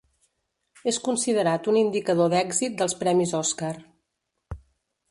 És 0.91 0.97
considerat 1.07 1.69
un 1.73 1.77
indicador 1.83 2.33
d'èxit 2.35 2.81
dels 2.81 2.97
premis 3.05 3.39
Oscar. 3.43 3.73